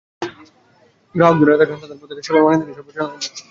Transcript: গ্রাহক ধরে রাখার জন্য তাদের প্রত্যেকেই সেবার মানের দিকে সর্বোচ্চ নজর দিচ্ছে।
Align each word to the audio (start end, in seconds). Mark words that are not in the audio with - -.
গ্রাহক 1.15 1.35
ধরে 1.39 1.51
রাখার 1.51 1.69
জন্য 1.71 1.81
তাদের 1.83 1.99
প্রত্যেকেই 1.99 2.25
সেবার 2.27 2.43
মানের 2.45 2.59
দিকে 2.61 2.75
সর্বোচ্চ 2.77 2.97
নজর 2.99 3.15
দিচ্ছে। 3.15 3.43